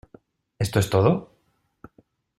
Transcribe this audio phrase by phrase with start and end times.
[0.65, 1.11] ¿Esto es todo?